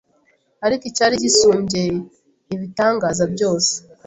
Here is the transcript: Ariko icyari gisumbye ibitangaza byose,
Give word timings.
Ariko 0.65 0.83
icyari 0.89 1.15
gisumbye 1.23 1.81
ibitangaza 2.53 3.23
byose, 3.33 3.73